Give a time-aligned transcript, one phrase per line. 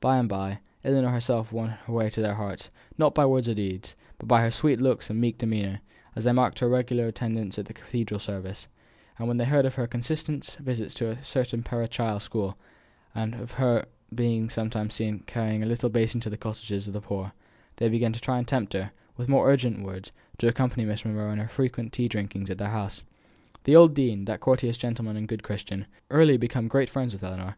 [0.00, 3.54] By and by, Ellinor herself won her way to their hearts, not by words or
[3.54, 5.82] deeds, but by her sweet looks and meek demeanour,
[6.16, 8.66] as they marked her regular attendance at cathedral service:
[9.20, 12.58] and when they heard of her constant visits to a certain parochial school,
[13.14, 16.92] and of her being sometimes seen carrying a little covered basin to the cottages of
[16.92, 17.30] the poor,
[17.76, 21.30] they began to try and tempt her, with more urgent words, to accompany Miss Monro
[21.30, 23.04] in her frequent tea drinkings at their houses.
[23.62, 27.22] The old dean, that courteous gentleman and good Christian, had early become great friends with
[27.22, 27.54] Ellinor.